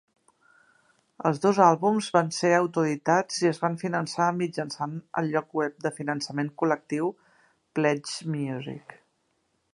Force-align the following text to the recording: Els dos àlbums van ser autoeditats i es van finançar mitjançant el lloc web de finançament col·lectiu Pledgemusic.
Els 1.29 1.41
dos 1.43 1.59
àlbums 1.65 2.07
van 2.15 2.31
ser 2.37 2.51
autoeditats 2.59 3.37
i 3.43 3.49
es 3.51 3.61
van 3.65 3.77
finançar 3.83 4.31
mitjançant 4.39 4.97
el 5.23 5.31
lloc 5.35 5.55
web 5.61 5.87
de 5.87 5.95
finançament 6.01 6.53
col·lectiu 6.65 7.15
Pledgemusic. 7.81 8.99